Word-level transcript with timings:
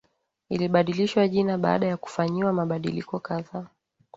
ilibadilishwa 0.49 1.27
jina 1.27 1.57
baada 1.57 1.87
ya 1.87 1.97
kufanyiwa 1.97 2.53
mabadiliko 2.53 3.19
kadhaa 3.19 3.67